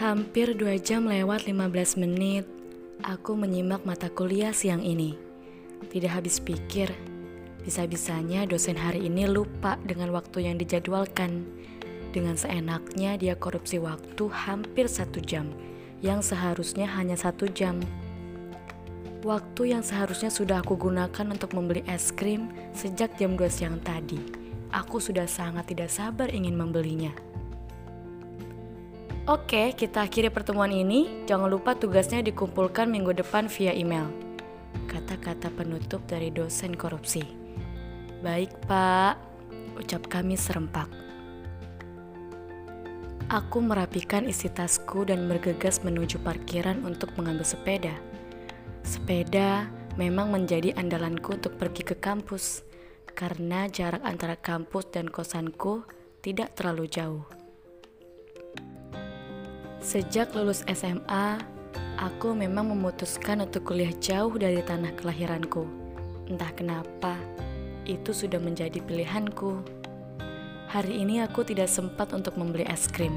[0.00, 2.48] Hampir 2 jam lewat 15 menit,
[3.04, 5.12] aku menyimak mata kuliah siang ini.
[5.92, 6.88] Tidak habis pikir,
[7.68, 11.44] bisa-bisanya dosen hari ini lupa dengan waktu yang dijadwalkan.
[12.16, 15.52] Dengan seenaknya dia korupsi waktu hampir satu jam,
[16.00, 17.76] yang seharusnya hanya satu jam.
[19.20, 24.16] Waktu yang seharusnya sudah aku gunakan untuk membeli es krim sejak jam 2 siang tadi.
[24.72, 27.12] Aku sudah sangat tidak sabar ingin membelinya.
[29.28, 31.28] Oke, kita akhiri pertemuan ini.
[31.28, 34.08] Jangan lupa tugasnya dikumpulkan minggu depan via email.
[34.88, 37.20] Kata-kata penutup dari dosen korupsi.
[38.24, 39.20] Baik, Pak.
[39.76, 40.88] Ucap kami serempak.
[43.28, 47.94] Aku merapikan isi tasku dan bergegas menuju parkiran untuk mengambil sepeda.
[48.82, 49.68] Sepeda
[50.00, 52.64] memang menjadi andalanku untuk pergi ke kampus
[53.12, 55.84] karena jarak antara kampus dan kosanku
[56.24, 57.39] tidak terlalu jauh.
[59.80, 61.40] Sejak lulus SMA,
[61.96, 65.64] aku memang memutuskan untuk kuliah jauh dari tanah kelahiranku.
[66.28, 67.16] Entah kenapa,
[67.88, 69.64] itu sudah menjadi pilihanku.
[70.68, 73.16] Hari ini aku tidak sempat untuk membeli es krim,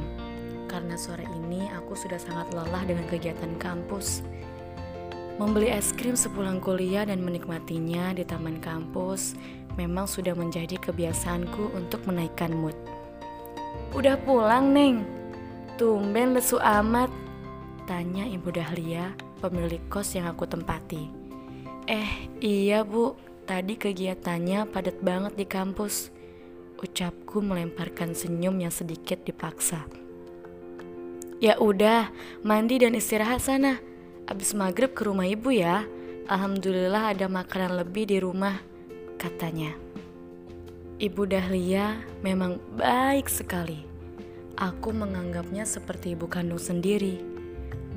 [0.72, 4.24] karena sore ini aku sudah sangat lelah dengan kegiatan kampus.
[5.36, 9.36] Membeli es krim sepulang kuliah dan menikmatinya di taman kampus
[9.76, 12.78] memang sudah menjadi kebiasaanku untuk menaikkan mood.
[13.92, 15.23] Udah pulang, Neng?
[15.74, 17.10] Tumben lesu amat,
[17.90, 19.10] tanya Ibu Dahlia,
[19.42, 21.10] pemilik kos yang aku tempati.
[21.90, 23.18] Eh, iya bu,
[23.50, 26.14] tadi kegiatannya padat banget di kampus.
[26.78, 29.82] Ucapku melemparkan senyum yang sedikit dipaksa.
[31.42, 32.14] Ya udah,
[32.46, 33.82] mandi dan istirahat sana.
[34.30, 35.90] Abis maghrib ke rumah ibu ya.
[36.30, 38.62] Alhamdulillah ada makanan lebih di rumah,
[39.18, 39.74] katanya.
[41.02, 43.93] Ibu Dahlia memang baik sekali.
[44.54, 47.18] Aku menganggapnya seperti ibu kandung sendiri.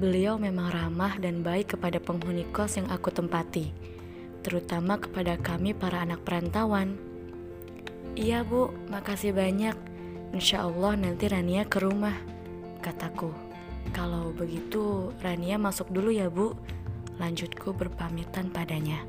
[0.00, 3.76] Beliau memang ramah dan baik kepada penghuni kos yang aku tempati,
[4.40, 6.96] terutama kepada kami para anak perantauan.
[8.16, 9.76] Iya bu, makasih banyak.
[10.32, 12.16] Insya Allah nanti Rania ke rumah,
[12.80, 13.36] kataku.
[13.92, 16.56] Kalau begitu Rania masuk dulu ya bu,
[17.20, 19.04] lanjutku berpamitan padanya.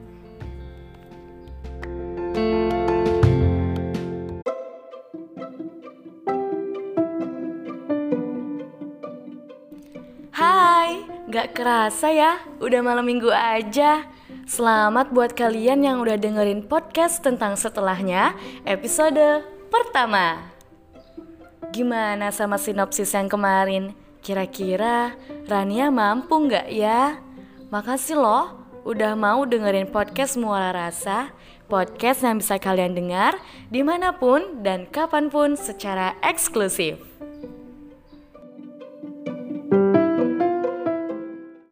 [11.38, 14.10] Gak kerasa ya, udah malam minggu aja.
[14.50, 18.34] Selamat buat kalian yang udah dengerin podcast tentang setelahnya,
[18.66, 20.50] episode pertama.
[21.70, 23.94] Gimana sama sinopsis yang kemarin?
[24.26, 25.14] Kira-kira
[25.46, 27.22] Rania mampu nggak ya?
[27.70, 31.30] Makasih loh udah mau dengerin podcast Muara Rasa,
[31.70, 33.38] podcast yang bisa kalian dengar
[33.70, 36.98] di mana pun dan kapan pun secara eksklusif.